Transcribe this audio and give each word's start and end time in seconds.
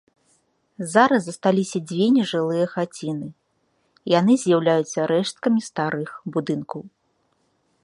Зараз 0.93 1.21
засталіся 1.27 1.77
дзве 1.91 2.07
нежылыя 2.15 2.65
хаціны, 2.73 3.29
яны 4.19 4.33
з'яўляюцца 4.47 4.99
рэшткамі 5.15 5.61
старых 5.69 6.09
будынкаў. 6.37 6.81